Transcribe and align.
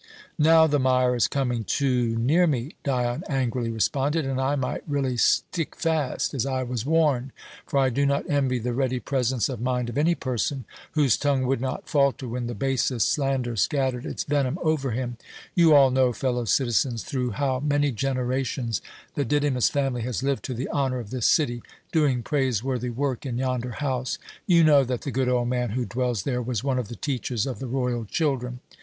"Now 0.39 0.65
the 0.65 0.79
mire 0.79 1.15
is 1.15 1.27
coming 1.27 1.63
too 1.63 2.15
near 2.17 2.47
me," 2.47 2.73
Dion 2.83 3.23
angrily 3.29 3.69
responded, 3.69 4.25
"and 4.25 4.41
I 4.41 4.55
might 4.55 4.81
really 4.87 5.15
stick 5.15 5.75
fast, 5.75 6.33
as 6.33 6.43
I 6.43 6.63
was 6.63 6.87
warned; 6.87 7.31
for 7.67 7.77
I 7.77 7.91
do 7.91 8.03
not 8.07 8.27
envy 8.27 8.57
the 8.57 8.73
ready 8.73 8.99
presence 8.99 9.47
of 9.47 9.61
mind 9.61 9.89
of 9.89 9.99
any 9.99 10.15
person 10.15 10.65
whose 10.93 11.17
tongue 11.17 11.45
would 11.45 11.61
not 11.61 11.87
falter 11.87 12.27
when 12.27 12.47
the 12.47 12.55
basest 12.55 13.09
slander 13.13 13.55
scattered 13.55 14.07
its 14.07 14.23
venom 14.23 14.57
over 14.63 14.89
him. 14.89 15.17
You 15.53 15.75
all 15.75 15.91
know, 15.91 16.13
fellow 16.13 16.45
citizens, 16.45 17.03
through 17.03 17.33
how 17.37 17.59
many 17.59 17.91
generations 17.91 18.81
the 19.13 19.23
Didymus 19.23 19.69
family 19.69 20.01
has 20.01 20.23
lived 20.23 20.43
to 20.45 20.55
the 20.55 20.67
honour 20.69 20.97
of 20.97 21.11
this 21.11 21.27
city, 21.27 21.61
doing 21.91 22.23
praiseworthy 22.23 22.89
work 22.89 23.23
in 23.23 23.37
yonder 23.37 23.73
house. 23.73 24.17
You 24.47 24.63
know 24.63 24.83
that 24.83 25.01
the 25.01 25.11
good 25.11 25.29
old 25.29 25.49
man 25.49 25.69
who 25.69 25.85
dwells 25.85 26.23
there 26.23 26.41
was 26.41 26.63
one 26.63 26.79
of 26.79 26.87
the 26.87 26.95
teachers 26.95 27.45
of 27.45 27.59
the 27.59 27.67
royal 27.67 28.05
children." 28.05 28.61